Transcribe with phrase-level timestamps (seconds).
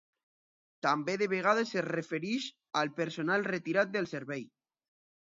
[0.85, 2.49] També de vegades es refereix
[2.83, 4.47] al personal retirat del servei.